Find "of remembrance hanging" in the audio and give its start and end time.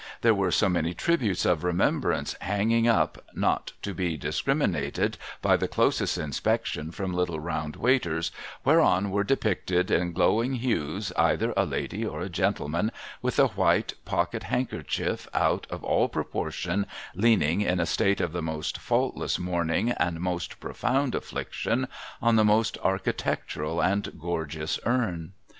1.45-2.87